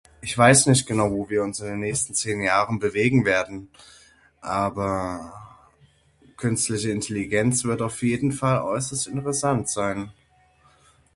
Ich 0.21 0.35
weiß 0.35 0.65
nicht 0.65 0.87
genau 0.87 1.11
wo 1.11 1.29
wir 1.29 1.43
uns 1.43 1.59
in 1.59 1.67
den 1.67 1.79
nächsten 1.81 2.15
zehn 2.15 2.41
Jahren 2.41 2.79
bewegen 2.79 3.23
werden 3.23 3.69
aber 4.39 5.31
künstliche 6.37 6.89
Intelligenz 6.89 7.65
wird 7.65 7.83
auf 7.83 8.01
jeden 8.01 8.31
Fall 8.31 8.63
äußerst 8.63 9.05
interessant 9.05 9.69
sein. 9.69 10.11